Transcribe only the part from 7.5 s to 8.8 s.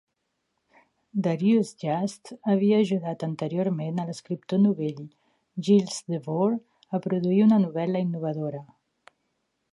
novel·la innovadora.